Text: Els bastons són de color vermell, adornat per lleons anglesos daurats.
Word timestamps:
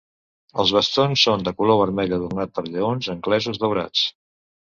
Els 0.61 0.71
bastons 0.75 1.25
són 1.27 1.43
de 1.47 1.53
color 1.59 1.77
vermell, 1.81 2.15
adornat 2.17 2.55
per 2.57 2.65
lleons 2.69 3.11
anglesos 3.15 3.63
daurats. 3.65 4.09